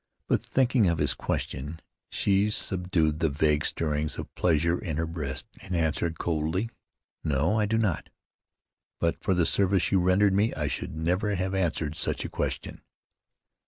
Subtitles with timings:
[0.27, 5.45] But, thinking of his question, she subdued the vague stirrings of pleasure in her breast,
[5.61, 6.69] and answered coldly:
[7.23, 8.09] "No, I do not;
[8.99, 12.81] but for the service you rendered me I should never have answered such a question."